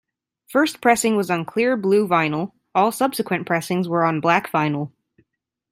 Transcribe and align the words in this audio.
First 0.47 0.81
pressing 0.81 1.15
was 1.15 1.29
on 1.29 1.45
clear 1.45 1.77
blue 1.77 2.07
vinyl; 2.07 2.53
all 2.73 2.91
subsequent 2.91 3.45
pressings 3.45 3.87
were 3.87 4.03
on 4.03 4.19
black 4.19 4.51
vinyl. 4.51 4.91